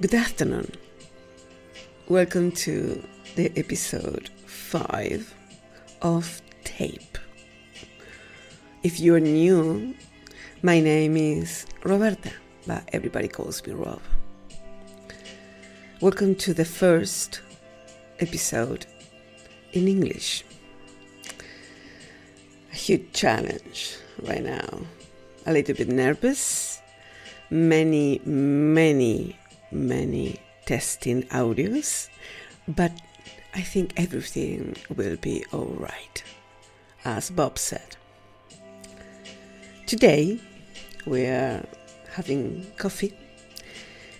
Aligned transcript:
Good 0.00 0.14
afternoon. 0.14 0.72
Welcome 2.08 2.50
to 2.66 3.00
the 3.36 3.52
episode 3.56 4.28
5 4.44 5.32
of 6.02 6.42
Tape. 6.64 7.16
If 8.82 8.98
you're 8.98 9.20
new, 9.20 9.94
my 10.62 10.80
name 10.80 11.16
is 11.16 11.66
Roberta, 11.84 12.32
but 12.66 12.82
everybody 12.92 13.28
calls 13.28 13.64
me 13.64 13.72
Rob. 13.72 14.02
Welcome 16.00 16.34
to 16.36 16.52
the 16.52 16.64
first 16.64 17.40
episode 18.18 18.86
in 19.74 19.86
English. 19.86 20.44
A 22.72 22.76
huge 22.76 23.12
challenge 23.12 23.96
right 24.24 24.42
now. 24.42 24.80
A 25.46 25.52
little 25.52 25.76
bit 25.76 25.88
nervous. 25.88 26.80
Many, 27.48 28.20
many, 28.24 29.38
many 29.74 30.40
testing 30.64 31.24
audios, 31.24 32.08
but 32.66 32.92
I 33.54 33.60
think 33.60 33.92
everything 33.96 34.76
will 34.96 35.16
be 35.16 35.44
alright, 35.52 36.24
as 37.04 37.30
Bob 37.30 37.58
said. 37.58 37.96
Today 39.86 40.40
we 41.06 41.26
are 41.26 41.64
having 42.10 42.66
coffee 42.78 43.14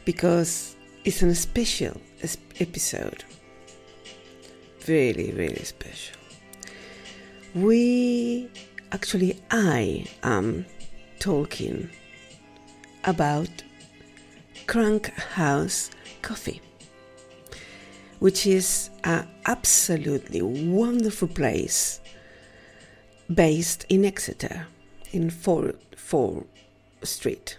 because 0.04 0.77
it's 1.04 1.22
a 1.22 1.34
special 1.34 2.00
episode. 2.60 3.24
Really, 4.86 5.32
really 5.32 5.64
special. 5.64 6.16
We 7.55 8.50
actually, 8.92 9.41
I 9.50 10.06
am 10.22 10.66
talking 11.18 11.88
about 13.05 13.63
Crank 14.66 15.12
House 15.14 15.91
Coffee, 16.23 16.60
which 18.19 18.47
is 18.47 18.91
an 19.05 19.28
absolutely 19.47 20.42
wonderful 20.42 21.28
place 21.28 22.00
based 23.33 23.84
in 23.89 24.05
Exeter, 24.05 24.66
in 25.12 25.30
Ford, 25.30 25.77
Ford 25.97 26.47
Street, 27.02 27.58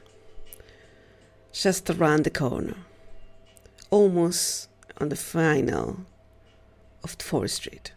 just 1.53 1.89
around 1.89 2.23
the 2.23 2.29
corner, 2.31 2.75
almost 3.91 4.69
on 4.97 5.09
the 5.09 5.15
final 5.15 5.99
of 7.03 7.11
Ford 7.19 7.49
Street. 7.49 7.93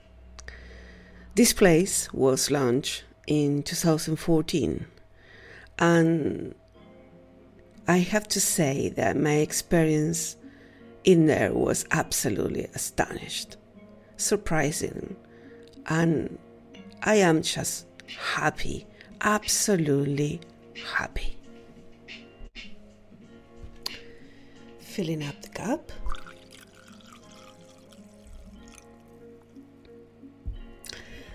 This 1.34 1.52
place 1.52 2.12
was 2.12 2.50
launched 2.50 3.05
in 3.27 3.62
2014 3.62 4.86
and 5.78 6.55
I 7.89 7.98
have 8.00 8.28
to 8.28 8.41
say 8.41 8.91
that 8.91 9.17
my 9.17 9.36
experience 9.36 10.36
in 11.05 11.25
there 11.25 11.55
was 11.55 11.86
absolutely 11.91 12.64
astonished, 12.75 13.56
surprising, 14.19 15.17
and 15.86 16.39
I 17.03 17.14
am 17.14 17.41
just 17.41 17.86
happy, 18.34 18.86
absolutely 19.22 20.42
happy. 20.97 21.39
Filling 24.80 25.23
up 25.23 25.41
the 25.41 25.48
cup. 25.48 25.91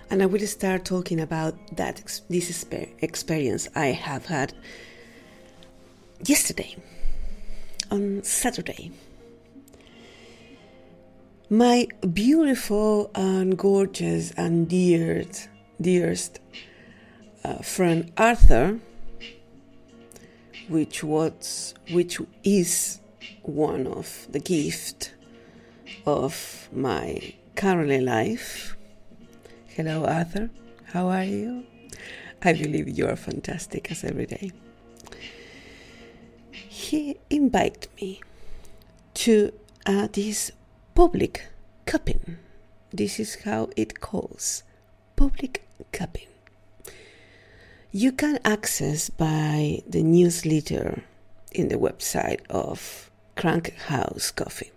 And 0.08 0.22
I 0.22 0.26
will 0.26 0.46
start 0.46 0.84
talking 0.84 1.18
about 1.18 1.76
that 1.76 1.96
this 2.28 2.48
exper- 2.48 2.90
experience 3.02 3.68
I 3.74 3.86
have 3.86 4.26
had 4.26 4.54
yesterday, 6.22 6.76
on 7.90 8.22
Saturday, 8.22 8.90
my 11.50 11.86
beautiful 12.12 13.10
and 13.14 13.56
gorgeous 13.58 14.32
and 14.32 14.68
dearest, 14.68 15.48
dearest 15.80 16.40
uh, 17.44 17.58
friend 17.58 18.12
Arthur, 18.16 18.80
which 20.68 21.04
was, 21.04 21.74
which 21.90 22.18
is 22.42 23.00
one 23.42 23.86
of 23.86 24.26
the 24.30 24.40
gift 24.40 25.14
of 26.06 26.68
my 26.72 27.34
current 27.56 28.02
life. 28.02 28.76
Hello, 29.68 30.04
Arthur. 30.04 30.50
How 30.86 31.08
are 31.08 31.24
you? 31.24 31.64
I 32.42 32.52
believe 32.52 32.88
you 32.88 33.08
are 33.08 33.16
fantastic 33.16 33.90
as 33.90 34.04
every 34.04 34.26
day 34.26 34.52
he 36.94 37.16
invited 37.28 37.88
me 38.00 38.20
to 39.14 39.52
uh, 39.84 40.06
this 40.12 40.52
public 40.94 41.46
cupping. 41.86 42.38
This 42.92 43.18
is 43.18 43.42
how 43.44 43.70
it 43.76 43.98
calls 43.98 44.62
public 45.16 45.66
cupping. 45.90 46.28
You 47.90 48.12
can 48.12 48.38
access 48.44 49.10
by 49.10 49.82
the 49.88 50.04
newsletter 50.04 51.02
in 51.50 51.66
the 51.66 51.78
website 51.78 52.46
of 52.48 53.10
Crank 53.36 53.74
House 53.90 54.30
Coffee. 54.30 54.70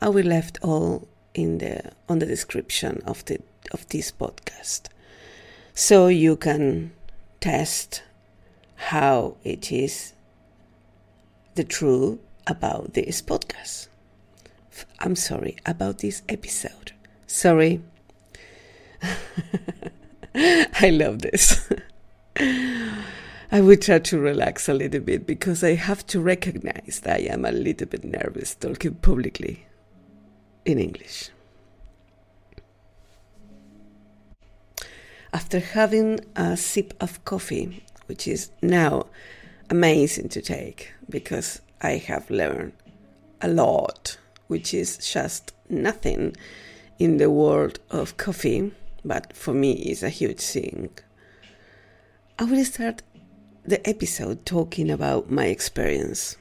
I 0.00 0.08
will 0.08 0.24
left 0.26 0.58
all 0.62 1.06
in 1.34 1.58
the 1.58 1.92
on 2.08 2.18
the 2.18 2.26
description 2.26 3.02
of 3.04 3.26
the 3.26 3.40
of 3.72 3.86
this 3.90 4.10
podcast, 4.10 4.88
so 5.74 6.08
you 6.08 6.34
can 6.36 6.92
test 7.40 8.02
how 8.76 9.36
it 9.44 9.70
is 9.70 10.14
the 11.58 11.64
truth 11.64 12.20
about 12.46 12.94
this 12.94 13.20
podcast. 13.20 13.88
I'm 15.00 15.16
sorry 15.16 15.56
about 15.66 15.98
this 15.98 16.22
episode. 16.28 16.92
Sorry. 17.26 17.82
I 20.36 20.90
love 20.90 21.18
this. 21.18 21.68
I 23.50 23.60
will 23.60 23.76
try 23.76 23.98
to 23.98 24.20
relax 24.20 24.68
a 24.68 24.74
little 24.74 25.00
bit 25.00 25.26
because 25.26 25.64
I 25.64 25.74
have 25.74 26.06
to 26.06 26.20
recognize 26.20 27.00
that 27.02 27.22
I 27.22 27.24
am 27.24 27.44
a 27.44 27.50
little 27.50 27.88
bit 27.88 28.04
nervous 28.04 28.54
talking 28.54 28.94
publicly 28.94 29.66
in 30.64 30.78
English. 30.78 31.30
After 35.32 35.58
having 35.58 36.20
a 36.36 36.56
sip 36.56 36.94
of 37.00 37.24
coffee, 37.24 37.82
which 38.06 38.28
is 38.28 38.50
now 38.62 39.06
amazing 39.70 40.28
to 40.30 40.40
take 40.40 40.92
because 41.08 41.60
I 41.80 41.96
have 41.96 42.30
learned 42.30 42.72
a 43.40 43.48
lot, 43.48 44.18
which 44.46 44.72
is 44.72 44.98
just 44.98 45.52
nothing 45.68 46.36
in 46.98 47.18
the 47.18 47.30
world 47.30 47.78
of 47.90 48.16
coffee, 48.16 48.72
but 49.04 49.36
for 49.36 49.52
me 49.54 49.72
is 49.72 50.02
a 50.02 50.08
huge 50.08 50.40
thing. 50.40 50.90
I 52.38 52.44
will 52.44 52.64
start 52.64 53.02
the 53.64 53.86
episode 53.88 54.46
talking 54.46 54.90
about 54.90 55.30
my 55.30 55.46
experience. 55.46 56.36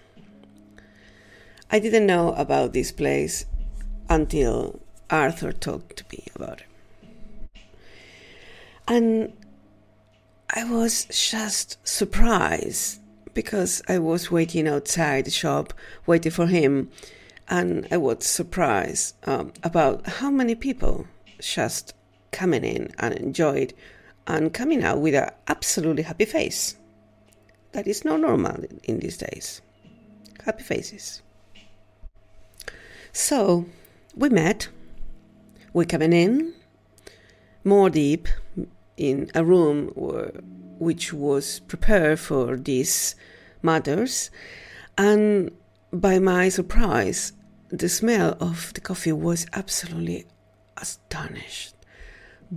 I 1.69 1.79
didn't 1.79 2.05
know 2.05 2.33
about 2.33 2.71
this 2.71 2.91
place 2.91 3.45
until 4.09 4.79
Arthur 5.09 5.51
talked 5.51 5.97
to 5.97 6.05
me 6.11 6.23
about 6.33 6.61
it. 6.61 7.61
And 8.87 9.33
I 10.49 10.63
was 10.63 11.05
just 11.05 11.85
surprised 11.85 13.01
because 13.37 13.83
I 13.87 13.99
was 13.99 14.31
waiting 14.31 14.67
outside 14.67 15.25
the 15.25 15.29
shop, 15.29 15.71
waiting 16.07 16.31
for 16.31 16.47
him, 16.47 16.89
and 17.47 17.87
I 17.91 17.97
was 17.97 18.25
surprised 18.25 19.13
um, 19.27 19.53
about 19.61 20.07
how 20.07 20.31
many 20.31 20.55
people 20.55 21.05
just 21.39 21.93
coming 22.31 22.63
in 22.63 22.89
and 22.97 23.13
enjoyed 23.13 23.75
and 24.25 24.51
coming 24.51 24.83
out 24.83 25.01
with 25.01 25.13
an 25.13 25.29
absolutely 25.47 26.01
happy 26.01 26.25
face. 26.25 26.77
That 27.73 27.85
is 27.85 28.03
not 28.03 28.21
normal 28.21 28.65
in 28.85 29.01
these 29.01 29.19
days. 29.19 29.61
Happy 30.43 30.63
faces. 30.63 31.21
So 33.11 33.67
we 34.15 34.29
met. 34.29 34.67
We 35.73 35.85
coming 35.85 36.11
in 36.11 36.55
more 37.63 37.91
deep 37.91 38.27
in 38.97 39.29
a 39.35 39.45
room 39.45 39.89
where, 39.89 40.31
which 40.79 41.13
was 41.13 41.59
prepared 41.61 42.19
for 42.19 42.55
these 42.57 43.15
matters, 43.61 44.29
and 44.97 45.51
by 45.91 46.19
my 46.19 46.49
surprise, 46.49 47.33
the 47.69 47.89
smell 47.89 48.37
of 48.39 48.73
the 48.73 48.81
coffee 48.81 49.11
was 49.11 49.45
absolutely 49.53 50.25
astonished, 50.77 51.75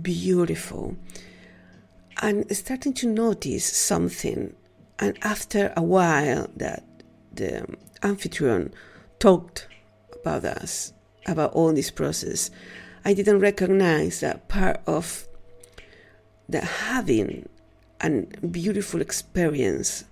beautiful, 0.01 0.95
and 2.21 2.45
starting 2.55 2.93
to 2.93 3.07
notice 3.07 3.65
something. 3.65 4.55
And 4.99 5.17
after 5.23 5.73
a 5.75 5.81
while, 5.81 6.47
that 6.55 6.83
the 7.33 7.65
amphitryon 8.03 8.71
talked 9.19 9.67
about 10.21 10.45
us, 10.45 10.93
about 11.25 11.53
all 11.53 11.73
this 11.73 11.91
process, 11.91 12.51
I 13.03 13.13
didn't 13.13 13.39
recognize 13.39 14.19
that 14.19 14.47
part 14.47 14.81
of 14.85 15.27
the 16.47 16.61
having 16.61 17.49
a 18.01 18.09
beautiful 18.47 19.01
experience 19.01 20.05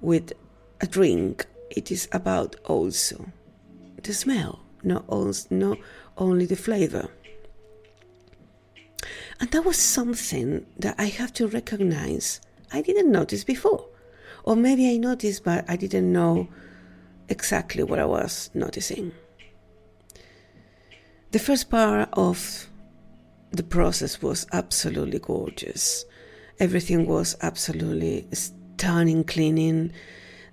with 0.00 0.32
a 0.80 0.86
drink. 0.86 1.46
It 1.70 1.90
is 1.90 2.08
about 2.12 2.56
also 2.64 3.32
the 4.02 4.12
smell, 4.12 4.60
not, 4.82 5.04
not 5.50 5.78
only 6.18 6.46
the 6.46 6.56
flavor. 6.56 7.08
And 9.40 9.50
that 9.50 9.64
was 9.64 9.76
something 9.78 10.66
that 10.78 10.94
I 10.98 11.06
have 11.06 11.32
to 11.34 11.46
recognize 11.48 12.40
I 12.72 12.82
didn't 12.82 13.10
notice 13.10 13.44
before. 13.44 13.86
Or 14.44 14.56
maybe 14.56 14.90
I 14.90 14.96
noticed, 14.96 15.44
but 15.44 15.64
I 15.68 15.76
didn't 15.76 16.12
know 16.12 16.48
exactly 17.28 17.82
what 17.82 17.98
I 17.98 18.04
was 18.04 18.50
noticing. 18.54 19.12
The 21.30 21.38
first 21.38 21.70
part 21.70 22.08
of 22.12 22.68
the 23.50 23.62
process 23.62 24.20
was 24.20 24.46
absolutely 24.52 25.18
gorgeous. 25.18 26.04
Everything 26.62 27.06
was 27.06 27.34
absolutely 27.42 28.24
stunning, 28.32 29.24
cleaning. 29.24 29.92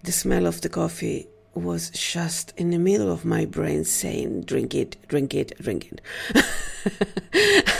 The 0.03 0.11
smell 0.11 0.47
of 0.47 0.59
the 0.61 0.67
coffee 0.67 1.27
was 1.53 1.91
just 1.91 2.51
in 2.57 2.71
the 2.71 2.79
middle 2.79 3.11
of 3.11 3.25
my 3.25 3.45
brain 3.45 3.83
saying, 3.83 4.45
drink 4.45 4.73
it, 4.73 4.97
drink 5.07 5.35
it, 5.35 5.55
drink 5.61 5.91
it. 5.91 6.01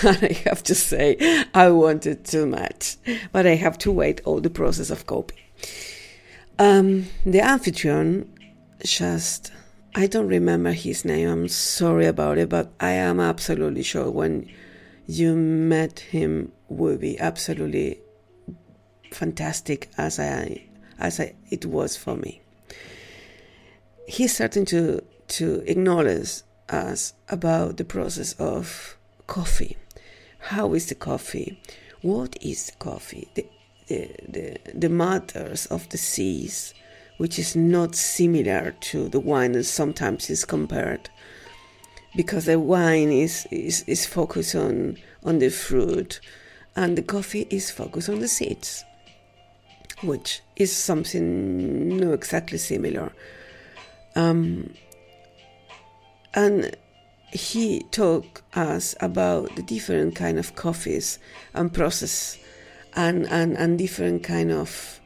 and 0.04 0.24
I 0.24 0.40
have 0.46 0.62
to 0.66 0.76
say, 0.76 1.44
I 1.56 1.72
wanted 1.72 2.24
too 2.24 2.46
much, 2.46 2.98
but 3.32 3.48
I 3.48 3.56
have 3.56 3.80
to 3.80 3.92
wait 3.92 4.22
all 4.26 4.40
the 4.42 4.52
process 4.52 4.92
of 4.92 5.08
cupping. 5.08 5.40
Um, 6.60 7.08
the 7.26 7.40
amphitryon 7.40 8.28
just, 8.84 9.52
I 9.96 10.06
don't 10.06 10.28
remember 10.28 10.74
his 10.74 11.04
name, 11.04 11.28
I'm 11.28 11.48
sorry 11.48 12.06
about 12.06 12.38
it, 12.38 12.50
but 12.50 12.72
I 12.80 12.92
am 12.92 13.20
absolutely 13.20 13.82
sure 13.82 14.12
when 14.12 14.48
you 15.08 15.34
met 15.34 16.02
him 16.02 16.52
would 16.68 17.00
be 17.00 17.20
absolutely 17.20 18.02
fantastic 19.12 19.90
as 19.98 20.20
I 20.20 20.64
as 21.00 21.20
I, 21.20 21.36
it 21.50 21.66
was 21.66 21.96
for 21.96 22.16
me 22.16 22.42
he's 24.08 24.36
starting 24.36 24.66
to 24.66 25.04
to 25.28 25.64
acknowledge 25.68 26.42
us 26.70 27.14
about 27.30 27.78
the 27.78 27.86
process 27.86 28.34
of 28.34 28.98
coffee. 29.28 29.78
How 30.40 30.74
is 30.74 30.88
the 30.88 30.96
coffee? 30.96 31.62
What 32.02 32.36
is 32.42 32.68
the 32.68 32.78
coffee? 32.78 33.28
The, 33.36 33.46
the, 33.88 34.10
the, 34.28 34.58
the 34.74 34.90
matters 34.90 35.66
of 35.68 35.88
the 35.90 35.98
seas, 35.98 36.74
which 37.18 37.38
is 37.38 37.56
not 37.56 37.96
similar 37.96 38.76
to 38.82 39.10
the 39.10 39.20
wine 39.20 39.52
that 39.54 39.66
sometimes 39.66 40.30
is 40.30 40.46
compared. 40.46 41.10
Because 42.16 42.46
the 42.46 42.60
wine 42.60 43.12
is, 43.12 43.48
is, 43.52 43.84
is 43.84 44.06
focused 44.06 44.56
on, 44.56 44.98
on 45.24 45.40
the 45.40 45.50
fruit 45.50 46.20
and 46.76 46.98
the 46.98 47.04
coffee 47.04 47.46
is 47.50 47.70
focused 47.70 48.10
on 48.10 48.20
the 48.20 48.28
seeds, 48.28 48.84
which 50.02 50.42
is 50.56 50.76
something 50.76 51.98
not 51.98 52.14
exactly 52.14 52.58
similar. 52.58 53.12
Um, 54.16 54.74
and 56.34 56.76
he 57.32 57.84
talked 57.92 58.42
us 58.56 58.96
about 59.02 59.56
the 59.56 59.62
different 59.62 60.16
kind 60.16 60.40
of 60.40 60.56
coffees 60.56 61.20
and 61.54 61.74
process 61.74 62.38
and, 62.96 63.28
and, 63.28 63.56
and 63.58 63.78
different 63.78 64.24
kind 64.24 64.52
of 64.52 65.00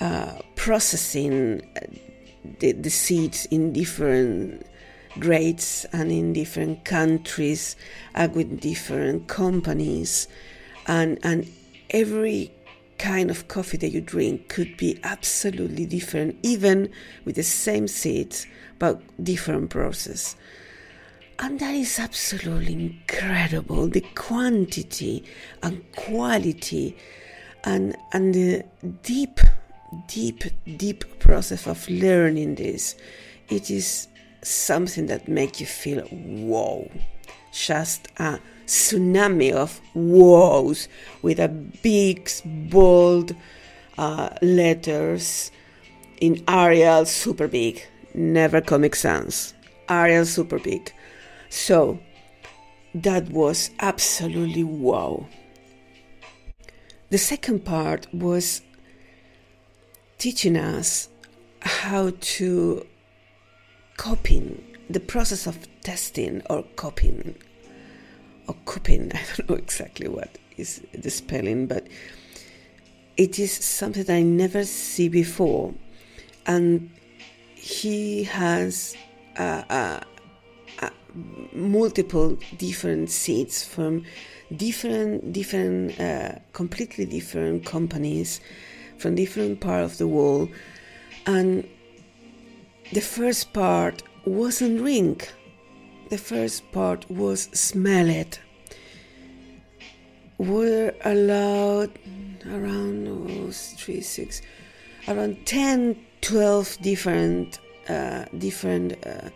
uh, 0.00 0.32
processing 0.56 1.62
the, 2.58 2.72
the 2.72 2.90
seeds 2.90 3.46
in 3.46 3.72
different 3.72 4.66
grades 5.18 5.86
and 5.92 6.10
in 6.10 6.32
different 6.32 6.84
countries 6.84 7.76
and 8.14 8.34
with 8.34 8.60
different 8.60 9.28
companies. 9.28 10.28
And 10.86 11.18
and 11.22 11.50
every 11.90 12.52
kind 12.98 13.30
of 13.30 13.48
coffee 13.48 13.76
that 13.78 13.90
you 13.90 14.00
drink 14.00 14.48
could 14.48 14.76
be 14.76 14.98
absolutely 15.04 15.86
different, 15.86 16.36
even 16.42 16.90
with 17.24 17.36
the 17.36 17.42
same 17.42 17.88
seeds, 17.88 18.46
but 18.78 19.00
different 19.22 19.70
process. 19.70 20.36
And 21.38 21.58
that 21.60 21.74
is 21.74 21.98
absolutely 21.98 22.74
incredible. 22.74 23.88
The 23.88 24.04
quantity 24.14 25.24
and 25.62 25.84
quality 25.96 26.96
and, 27.64 27.96
and 28.12 28.34
the 28.34 28.62
deep, 29.02 29.40
deep, 30.06 30.44
deep 30.76 31.18
process 31.18 31.66
of 31.66 31.88
learning 31.88 32.54
this. 32.56 32.94
It 33.48 33.70
is 33.70 34.08
something 34.42 35.06
that 35.06 35.26
makes 35.26 35.60
you 35.60 35.66
feel 35.66 36.02
whoa. 36.02 36.90
Just 37.52 38.08
a 38.18 38.38
tsunami 38.66 39.52
of 39.52 39.80
woes 39.94 40.88
with 41.22 41.38
a 41.38 41.48
big, 41.48 42.30
bold 42.44 43.34
uh, 43.98 44.30
letters 44.42 45.50
in 46.20 46.42
Arial, 46.48 47.04
super 47.04 47.48
big, 47.48 47.84
never 48.14 48.60
Comic 48.60 48.94
Sans. 48.94 49.54
Arial, 49.88 50.24
super 50.24 50.58
big. 50.58 50.92
So 51.50 51.98
that 52.94 53.28
was 53.30 53.70
absolutely 53.80 54.64
wow. 54.64 55.26
The 57.10 57.18
second 57.18 57.64
part 57.64 58.06
was 58.12 58.62
teaching 60.18 60.56
us 60.56 61.08
how 61.60 62.12
to 62.20 62.86
copying 63.96 64.62
the 64.88 65.00
process 65.00 65.46
of 65.46 65.66
testing 65.82 66.42
or 66.50 66.62
copying 66.76 67.36
or 68.46 68.54
Kupin, 68.66 69.14
I 69.14 69.22
don't 69.36 69.50
know 69.50 69.56
exactly 69.56 70.08
what 70.08 70.30
is 70.56 70.82
the 70.92 71.10
spelling, 71.10 71.66
but 71.66 71.86
it 73.16 73.38
is 73.38 73.52
something 73.52 74.10
I 74.10 74.22
never 74.22 74.64
see 74.64 75.08
before. 75.08 75.74
And 76.46 76.90
he 77.54 78.24
has 78.24 78.96
uh, 79.38 79.62
uh, 79.70 80.00
uh, 80.82 80.90
multiple 81.52 82.38
different 82.58 83.10
seeds 83.10 83.64
from 83.64 84.04
different, 84.54 85.32
different, 85.32 85.98
uh, 85.98 86.36
completely 86.52 87.06
different 87.06 87.64
companies 87.64 88.40
from 88.98 89.14
different 89.14 89.60
part 89.60 89.84
of 89.84 89.98
the 89.98 90.06
world. 90.06 90.50
And 91.26 91.66
the 92.92 93.00
first 93.00 93.52
part 93.52 94.02
wasn't 94.26 94.80
ring 94.80 95.20
the 96.14 96.18
first 96.18 96.70
part 96.70 97.10
was 97.10 97.48
smell 97.52 98.08
it. 98.08 98.38
We're 100.38 100.94
allowed 101.04 101.90
around 102.46 103.08
oh, 103.08 103.50
three, 103.50 104.00
six, 104.00 104.40
around 105.08 105.44
10, 105.44 105.96
12 106.20 106.78
different, 106.82 107.58
uh, 107.88 108.26
different 108.38 109.04
uh, 109.04 109.30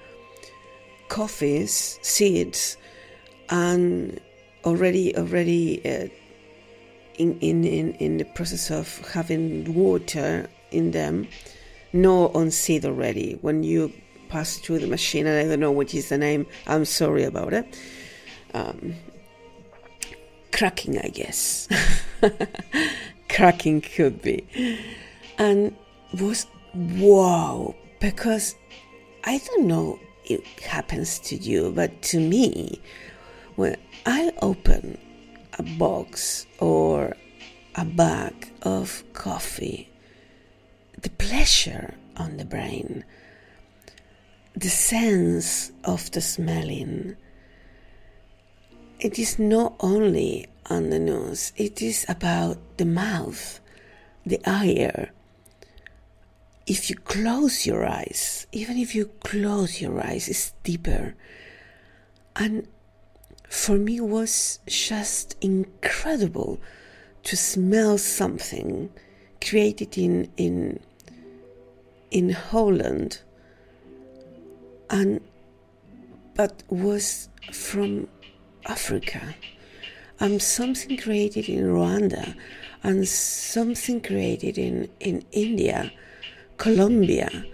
coffees, 1.09 1.99
seeds, 2.02 2.76
and 3.50 4.21
already, 4.64 5.17
already 5.17 5.85
uh, 5.85 6.07
in, 7.17 7.41
in, 7.41 7.64
in, 7.64 7.95
in 7.95 8.19
the 8.19 8.25
process 8.25 8.71
of 8.71 8.87
having 9.09 9.75
water 9.75 10.49
in 10.71 10.93
them, 10.93 11.26
no 11.93 12.29
on 12.29 12.52
seed 12.52 12.85
already. 12.85 13.37
When 13.41 13.64
you 13.64 13.93
pass 14.28 14.56
through 14.58 14.80
the 14.80 14.87
machine, 14.87 15.26
and 15.26 15.38
I 15.38 15.49
don't 15.49 15.61
know 15.61 15.73
what 15.73 15.94
is 15.94 16.08
the 16.08 16.18
name. 16.18 16.47
I'm 16.66 16.85
sorry 16.85 17.25
about 17.25 17.52
it. 17.52 17.78
Um, 18.54 18.94
cracking, 20.52 20.99
I 20.99 21.08
guess. 21.08 21.68
cracking 23.28 23.80
could 23.80 24.23
be, 24.23 24.47
and 25.38 25.75
was 26.20 26.47
wow 26.75 27.75
because 28.00 28.54
I 29.25 29.38
don't 29.38 29.66
know 29.66 29.99
it 30.25 30.44
happens 30.61 31.18
to 31.20 31.37
you, 31.37 31.73
but 31.75 32.02
to 32.02 32.20
me, 32.20 32.80
when 33.56 33.76
I 34.06 34.32
open 34.42 34.99
a 35.58 35.62
box 35.62 36.47
or 36.58 37.16
a 37.75 37.85
bag 37.85 38.52
of 38.62 39.02
coffee, 39.12 39.88
the 41.00 41.11
pleasure 41.11 41.94
on 42.16 42.37
the 42.37 42.44
brain 42.44 43.04
the 44.59 44.69
sense 44.69 45.71
of 45.85 46.11
the 46.11 46.21
smelling. 46.21 47.17
It 48.99 49.17
is 49.17 49.38
not 49.38 49.77
only 49.79 50.49
on 50.69 50.91
the 50.91 50.99
nose, 50.99 51.53
it 51.57 51.81
is 51.81 52.05
about 52.09 52.59
the 52.77 52.85
mouth, 52.85 53.61
the 54.27 54.41
ear. 54.65 55.12
If 56.67 56.91
you 56.91 56.97
close 56.97 57.67
your 57.67 57.87
eyes, 57.87 58.49
even 58.50 58.77
if 58.79 58.97
you 58.97 59.07
close 59.23 59.81
your 59.81 60.05
eyes, 60.05 60.29
it's 60.29 60.53
deeper. 60.65 61.15
And 62.35 62.67
for 63.49 63.77
me, 63.79 64.00
was 64.00 64.59
just 64.67 65.37
incredible 65.41 66.59
to 67.23 67.37
smell 67.37 67.97
something 67.97 68.91
created 69.41 69.97
in 69.97 70.29
in 70.37 70.81
in 72.11 72.31
Holland 72.31 73.21
and 74.90 75.21
but 76.35 76.62
was 76.68 77.28
from 77.52 78.09
Africa 78.66 79.35
and 80.21 80.40
something 80.42 80.97
created 80.97 81.49
in 81.49 81.64
Rwanda 81.64 82.35
and 82.83 83.07
something 83.09 84.00
created 84.00 84.59
in, 84.59 84.88
in 85.00 85.25
India, 85.33 85.92
Colombia, 86.57 87.45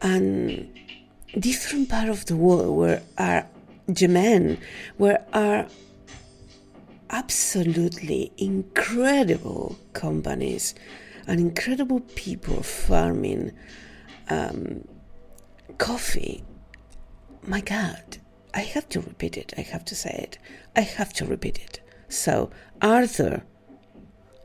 and 0.00 0.68
different 1.38 1.88
part 1.88 2.08
of 2.08 2.26
the 2.26 2.36
world 2.36 2.76
where 2.76 3.02
are 3.18 3.46
Yemen, 3.94 4.58
where 4.96 5.24
are 5.32 5.66
absolutely 7.10 8.32
incredible 8.38 9.78
companies 9.92 10.74
and 11.26 11.40
incredible 11.40 12.00
people 12.00 12.62
farming 12.62 13.52
um, 14.30 14.86
coffee. 15.78 16.42
My 17.46 17.60
God, 17.60 18.18
I 18.54 18.60
have 18.60 18.88
to 18.90 19.00
repeat 19.00 19.36
it. 19.36 19.52
I 19.58 19.60
have 19.60 19.84
to 19.86 19.94
say 19.94 20.10
it. 20.10 20.38
I 20.74 20.80
have 20.80 21.12
to 21.14 21.26
repeat 21.26 21.58
it. 21.58 21.80
So, 22.08 22.50
Arthur, 22.80 23.42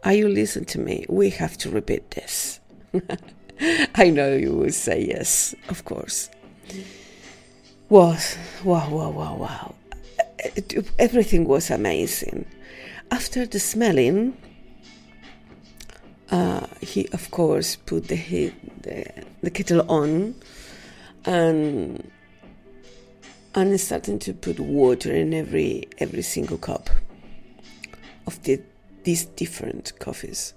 are 0.03 0.13
you 0.13 0.27
listening 0.27 0.65
to 0.65 0.79
me? 0.79 1.05
We 1.07 1.29
have 1.31 1.57
to 1.59 1.69
repeat 1.69 2.11
this. 2.11 2.59
I 3.95 4.09
know 4.09 4.33
you 4.35 4.53
will 4.53 4.71
say 4.71 5.05
yes, 5.05 5.55
of 5.69 5.85
course. 5.85 6.29
Was 7.89 8.37
wow, 8.63 8.89
wow, 8.89 9.09
wow, 9.09 9.35
wow. 9.35 9.75
Everything 10.97 11.45
was 11.45 11.69
amazing. 11.69 12.45
After 13.11 13.45
the 13.45 13.59
smelling, 13.59 14.37
uh, 16.31 16.67
he 16.81 17.07
of 17.11 17.31
course 17.31 17.75
put 17.75 18.07
the, 18.07 18.53
the 18.81 19.05
the 19.41 19.49
kettle 19.49 19.89
on, 19.89 20.35
and 21.25 22.09
and 23.55 23.79
starting 23.79 24.19
to 24.19 24.33
put 24.33 24.59
water 24.59 25.13
in 25.13 25.33
every 25.33 25.87
every 25.97 26.21
single 26.21 26.57
cup 26.57 26.89
of 28.27 28.41
the, 28.43 28.61
these 29.03 29.25
different 29.25 29.97
coffees. 29.99 30.53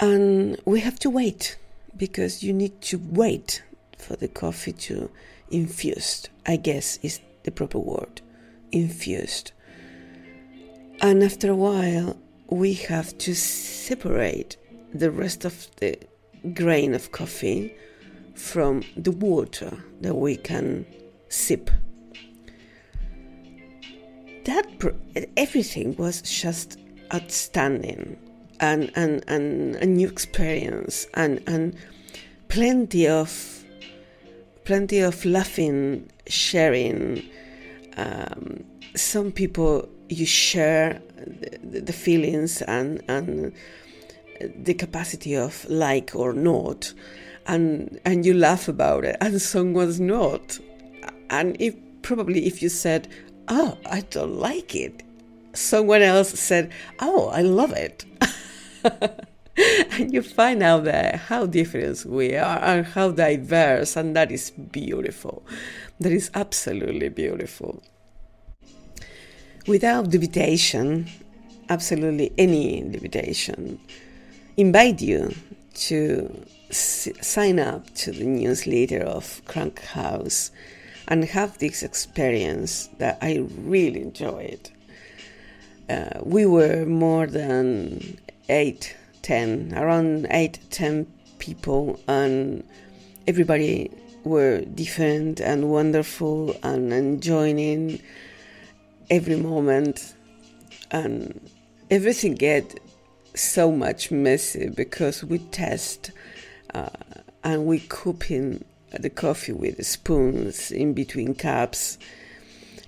And 0.00 0.58
we 0.64 0.80
have 0.80 0.98
to 1.00 1.10
wait 1.10 1.58
because 1.96 2.42
you 2.42 2.52
need 2.52 2.80
to 2.82 2.98
wait 3.10 3.62
for 3.96 4.16
the 4.16 4.28
coffee 4.28 4.72
to 4.72 5.10
infused, 5.50 6.28
I 6.46 6.56
guess 6.56 6.98
is 7.02 7.20
the 7.42 7.50
proper 7.50 7.78
word, 7.78 8.20
infused. 8.72 9.52
And 11.00 11.22
after 11.22 11.50
a 11.50 11.56
while, 11.56 12.16
we 12.48 12.74
have 12.74 13.16
to 13.18 13.34
separate 13.34 14.56
the 14.92 15.10
rest 15.10 15.44
of 15.44 15.68
the 15.76 15.98
grain 16.54 16.94
of 16.94 17.12
coffee 17.12 17.74
from 18.34 18.84
the 18.96 19.10
water 19.10 19.76
that 20.00 20.14
we 20.14 20.36
can 20.36 20.86
sip. 21.28 21.70
That 24.44 24.66
everything 25.36 25.94
was 25.96 26.22
just 26.22 26.78
outstanding 27.12 28.16
and, 28.60 28.90
and, 28.94 29.22
and 29.28 29.76
a 29.76 29.86
new 29.86 30.08
experience 30.08 31.06
and, 31.14 31.42
and 31.46 31.76
plenty 32.48 33.06
of 33.06 33.58
plenty 34.68 35.00
of 35.00 35.24
laughing, 35.24 36.10
sharing. 36.26 37.26
Um, 37.96 38.64
some 38.94 39.32
people 39.32 39.88
you 40.10 40.26
share 40.26 41.00
the, 41.62 41.80
the, 41.80 41.92
feelings 41.92 42.60
and 42.62 43.02
and 43.08 43.52
the 44.56 44.74
capacity 44.74 45.34
of 45.36 45.64
like 45.70 46.14
or 46.14 46.34
not, 46.34 46.92
and 47.46 47.98
and 48.04 48.26
you 48.26 48.34
laugh 48.34 48.68
about 48.68 49.06
it, 49.06 49.16
and 49.22 49.40
someone's 49.40 50.00
not, 50.00 50.58
and 51.30 51.56
if 51.60 51.74
probably 52.02 52.46
if 52.46 52.62
you 52.62 52.68
said, 52.68 53.08
"Oh, 53.48 53.78
I 53.86 54.00
don't 54.10 54.38
like 54.38 54.74
it," 54.74 55.02
someone 55.54 56.02
else 56.02 56.30
said, 56.38 56.70
"Oh, 57.00 57.28
I 57.28 57.42
love 57.42 57.72
it." 57.72 58.04
and 59.90 60.12
you 60.12 60.22
find 60.22 60.62
out 60.62 60.84
there 60.84 61.20
how 61.26 61.46
different 61.46 62.04
we 62.04 62.36
are 62.36 62.58
and 62.62 62.86
how 62.86 63.10
diverse, 63.10 63.96
and 63.96 64.14
that 64.14 64.30
is 64.30 64.50
beautiful. 64.50 65.44
That 66.00 66.12
is 66.12 66.30
absolutely 66.34 67.08
beautiful. 67.08 67.82
Without 69.66 70.14
invitation, 70.14 71.08
absolutely 71.68 72.32
any 72.38 72.78
invitation, 72.78 73.80
invite 74.56 75.02
you 75.02 75.34
to 75.74 76.46
s- 76.70 77.08
sign 77.20 77.58
up 77.58 77.92
to 77.94 78.12
the 78.12 78.24
newsletter 78.24 79.00
of 79.02 79.42
Crank 79.44 79.80
House 79.82 80.50
and 81.08 81.24
have 81.24 81.58
this 81.58 81.82
experience 81.82 82.88
that 82.98 83.18
I 83.20 83.44
really 83.58 84.02
enjoyed. 84.02 84.70
Uh, 85.88 86.20
we 86.22 86.46
were 86.46 86.84
more 86.84 87.26
than 87.26 88.18
eight 88.48 88.94
10, 89.28 89.74
around 89.76 90.26
8, 90.30 90.58
10 90.70 91.06
people, 91.38 92.00
and 92.08 92.64
everybody 93.26 93.90
were 94.24 94.62
different 94.62 95.38
and 95.38 95.70
wonderful 95.70 96.56
and 96.62 96.94
enjoying 96.94 98.00
every 99.10 99.36
moment. 99.36 100.14
And 100.90 101.38
everything 101.90 102.36
get 102.36 102.80
so 103.34 103.70
much 103.70 104.10
messy 104.10 104.70
because 104.70 105.22
we 105.22 105.38
test 105.38 106.10
uh, 106.72 106.88
and 107.44 107.66
we 107.66 107.80
cooking 107.80 108.64
the 108.90 109.10
coffee 109.10 109.52
with 109.52 109.76
the 109.76 109.84
spoons 109.84 110.70
in 110.70 110.92
between 110.94 111.34
cups 111.34 111.98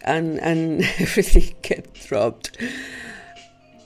and 0.03 0.39
and 0.41 0.83
everything 0.99 1.55
get 1.63 1.93
dropped 1.95 2.57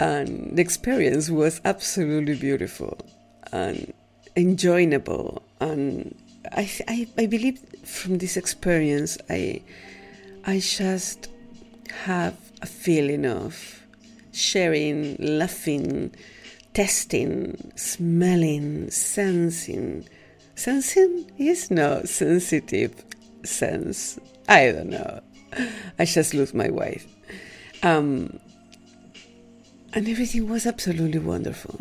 and 0.00 0.56
the 0.56 0.62
experience 0.62 1.30
was 1.30 1.60
absolutely 1.64 2.34
beautiful 2.34 2.98
and 3.52 3.92
enjoyable 4.36 5.42
and 5.60 6.14
I, 6.52 6.70
I, 6.88 7.08
I 7.16 7.26
believe 7.26 7.58
from 7.84 8.18
this 8.18 8.36
experience 8.36 9.18
I 9.30 9.62
I 10.46 10.58
just 10.58 11.28
have 12.04 12.36
a 12.60 12.66
feeling 12.66 13.24
of 13.24 13.82
sharing, 14.32 15.16
laughing, 15.18 16.14
testing, 16.74 17.72
smelling, 17.76 18.90
sensing. 18.90 20.08
Sensing 20.56 21.30
is 21.36 21.70
no 21.70 22.02
sensitive 22.04 23.04
sense. 23.44 24.18
I 24.48 24.72
don't 24.72 24.90
know. 24.90 25.20
I 25.98 26.04
just 26.04 26.34
lose 26.34 26.54
my 26.54 26.68
wife. 26.70 27.06
Um, 27.82 28.38
and 29.92 30.08
everything 30.08 30.48
was 30.48 30.66
absolutely 30.66 31.20
wonderful. 31.20 31.80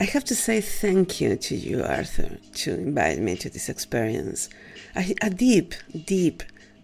I 0.00 0.04
have 0.04 0.24
to 0.24 0.34
say 0.34 0.60
thank 0.60 1.20
you 1.20 1.36
to 1.36 1.56
you, 1.56 1.82
Arthur, 1.82 2.38
to 2.54 2.74
invite 2.74 3.18
me 3.18 3.36
to 3.36 3.50
this 3.50 3.68
experience. 3.68 4.48
A, 4.96 5.14
a 5.22 5.30
deep, 5.30 5.74
deep 6.04 6.42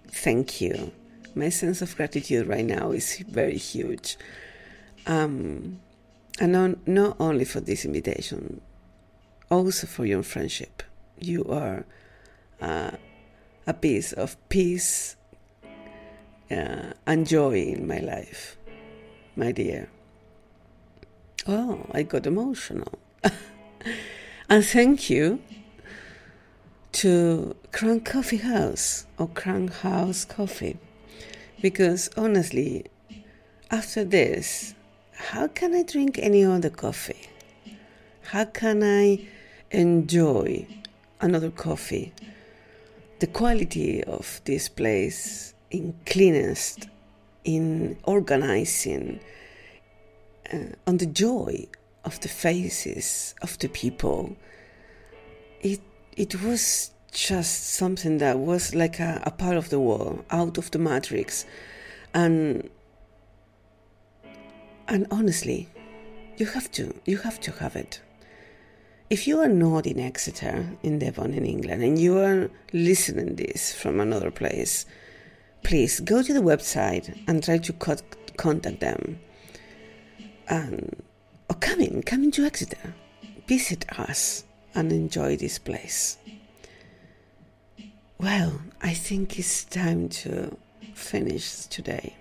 thank 0.09 0.61
you. 0.61 0.93
My 1.35 1.49
sense 1.49 1.83
of 1.83 1.97
gratitude 1.97 2.47
right 2.47 2.65
now 2.65 2.91
is 2.91 3.19
very 3.29 3.57
huge. 3.57 4.17
Um, 5.07 5.81
and 6.41 6.53
not, 6.53 6.89
not 6.89 7.17
only 7.21 7.45
for 7.45 7.61
this 7.61 7.85
invitation, 7.85 8.61
also 9.51 9.87
for 9.87 10.05
your 10.05 10.23
friendship. 10.23 10.83
You 11.19 11.45
are 11.45 11.85
uh, 12.61 12.93
a 13.67 13.75
piece 13.75 14.13
of 14.13 14.37
peace 14.49 15.17
uh, 16.51 16.93
and 17.07 17.27
joy 17.27 17.59
in 17.59 17.87
my 17.87 17.99
life, 17.99 18.57
my 19.37 19.53
dear. 19.53 19.89
Oh, 21.47 21.87
I 21.93 22.03
got 22.03 22.27
emotional. 22.27 22.99
and 24.49 24.65
thank 24.65 25.11
you 25.11 25.41
to 26.93 27.57
Crank 27.73 28.05
Coffee 28.05 28.39
House 28.39 29.07
or 29.19 29.29
Crank 29.29 29.73
House 29.73 30.25
Coffee. 30.25 30.79
Because 31.61 32.09
honestly, 32.17 32.87
after 33.71 34.05
this, 34.05 34.75
how 35.13 35.49
can 35.49 35.75
I 35.75 35.83
drink 35.83 36.19
any 36.19 36.45
other 36.45 36.71
coffee? 36.71 37.29
How 38.27 38.47
can 38.47 38.83
I 38.83 39.27
enjoy 39.71 40.67
another 41.21 41.51
coffee? 41.51 42.13
The 43.21 43.27
quality 43.27 44.03
of 44.03 44.41
this 44.45 44.69
place 44.69 45.55
in 45.71 45.95
cleanest, 46.07 46.89
in 47.45 47.99
organizing, 48.05 49.21
uh, 50.53 50.59
on 50.87 50.97
the 50.97 51.07
joy 51.07 51.67
of 52.05 52.19
the 52.21 52.29
faces 52.29 53.35
of 53.43 53.59
the 53.59 53.69
people. 53.69 54.37
It 55.61 55.81
it 56.17 56.43
was 56.43 56.93
just 57.13 57.75
something 57.75 58.19
that 58.19 58.39
was 58.39 58.75
like 58.75 59.01
a, 59.01 59.23
a 59.25 59.31
part 59.31 59.57
of 59.57 59.69
the 59.69 59.79
world, 59.79 60.25
out 60.31 60.59
of 60.59 60.71
the 60.71 60.79
matrix, 60.79 61.45
and 62.15 62.69
and 64.89 65.07
honestly, 65.11 65.69
you 66.39 66.47
have 66.47 66.71
to 66.73 66.95
you 67.05 67.19
have 67.19 67.39
to 67.41 67.53
have 67.53 67.77
it. 67.77 68.01
If 69.15 69.29
you 69.29 69.39
are 69.39 69.49
not 69.49 69.87
in 69.87 70.01
Exeter, 70.01 70.67
in 70.83 70.99
Devon, 70.99 71.35
in 71.35 71.47
England, 71.47 71.85
and 71.85 71.97
you 71.97 72.19
are 72.19 72.51
listening 72.73 73.37
this 73.37 73.73
from 73.73 74.01
another 74.01 74.33
place, 74.33 74.87
please 75.63 76.01
go 76.01 76.21
to 76.21 76.35
the 76.35 76.41
website 76.41 77.17
and 77.29 77.41
try 77.41 77.59
to 77.59 77.73
contact 77.73 78.81
them 78.81 79.21
and 80.49 81.01
or 81.49 81.55
come 81.55 81.81
in, 81.81 82.03
come 82.03 82.25
into 82.25 82.45
Exeter, 82.45 82.93
visit 83.47 83.87
us 84.01 84.47
and 84.75 84.91
enjoy 84.91 85.37
this 85.37 85.61
place. 85.61 86.19
Well, 88.19 88.63
I 88.83 88.95
think 88.95 89.39
it's 89.39 89.63
time 89.63 90.09
to 90.25 90.57
finish 90.93 91.67
today. 91.67 92.17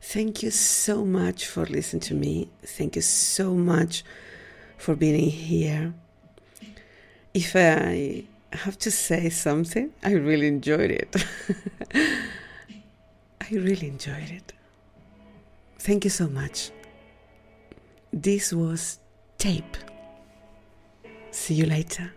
Thank 0.00 0.44
you 0.44 0.52
so 0.52 1.04
much 1.04 1.44
for 1.44 1.66
listening 1.66 2.02
to 2.02 2.14
me. 2.14 2.50
Thank 2.62 2.94
you 2.94 3.02
so 3.02 3.56
much 3.56 4.04
for 4.82 4.96
being 4.96 5.30
here. 5.30 5.94
If 7.32 7.54
I 7.54 8.24
have 8.52 8.76
to 8.80 8.90
say 8.90 9.30
something, 9.30 9.92
I 10.02 10.14
really 10.14 10.48
enjoyed 10.48 10.90
it. 10.90 11.24
I 11.94 13.48
really 13.52 13.86
enjoyed 13.86 14.30
it. 14.30 14.52
Thank 15.78 16.02
you 16.04 16.10
so 16.10 16.26
much. 16.28 16.72
This 18.12 18.52
was 18.52 18.98
Tape. 19.38 19.76
See 21.30 21.54
you 21.54 21.66
later. 21.66 22.10